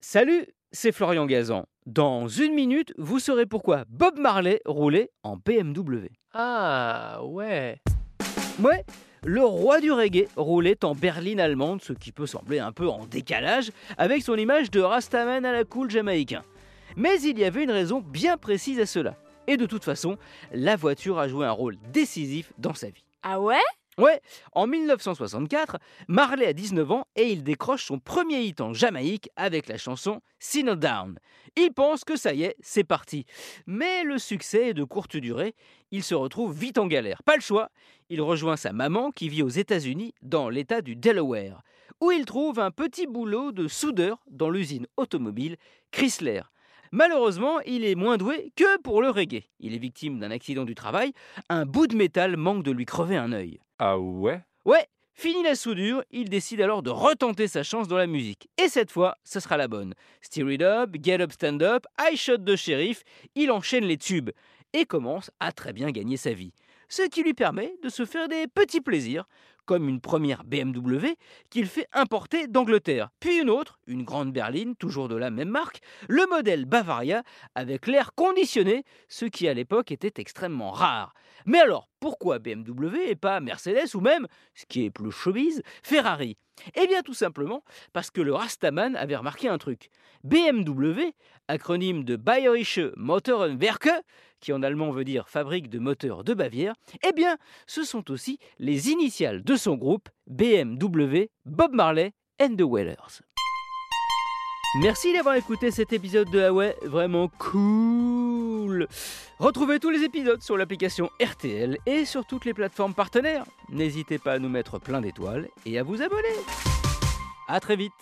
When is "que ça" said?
32.04-32.32